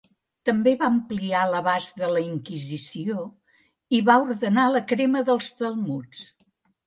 També 0.49 0.71
va 0.77 0.87
ampliar 0.91 1.41
l'abast 1.49 1.99
de 2.03 2.07
la 2.13 2.23
Inquisició 2.29 3.25
i 3.99 4.01
va 4.07 4.17
ordenar 4.23 4.67
la 4.77 4.83
crema 4.93 5.21
dels 5.31 5.51
Talmuds. 5.61 6.25